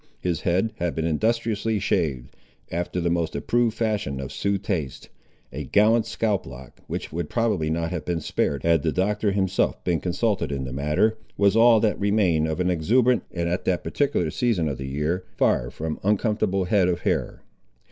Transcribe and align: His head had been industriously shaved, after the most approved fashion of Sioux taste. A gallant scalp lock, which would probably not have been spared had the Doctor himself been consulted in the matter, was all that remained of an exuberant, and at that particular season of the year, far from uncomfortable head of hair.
His 0.19 0.41
head 0.41 0.73
had 0.77 0.95
been 0.95 1.05
industriously 1.05 1.77
shaved, 1.77 2.35
after 2.71 2.99
the 2.99 3.11
most 3.11 3.35
approved 3.35 3.77
fashion 3.77 4.19
of 4.19 4.31
Sioux 4.31 4.57
taste. 4.57 5.09
A 5.53 5.65
gallant 5.65 6.07
scalp 6.07 6.47
lock, 6.47 6.79
which 6.87 7.13
would 7.13 7.29
probably 7.29 7.69
not 7.69 7.91
have 7.91 8.03
been 8.03 8.19
spared 8.19 8.63
had 8.63 8.81
the 8.81 8.91
Doctor 8.91 9.31
himself 9.31 9.83
been 9.83 9.99
consulted 9.99 10.51
in 10.51 10.63
the 10.63 10.73
matter, 10.73 11.19
was 11.37 11.55
all 11.55 11.79
that 11.81 11.99
remained 11.99 12.47
of 12.47 12.59
an 12.59 12.71
exuberant, 12.71 13.21
and 13.31 13.47
at 13.47 13.63
that 13.65 13.83
particular 13.83 14.31
season 14.31 14.67
of 14.67 14.79
the 14.79 14.87
year, 14.89 15.23
far 15.37 15.69
from 15.69 15.99
uncomfortable 16.01 16.63
head 16.65 16.87
of 16.87 17.01
hair. 17.01 17.43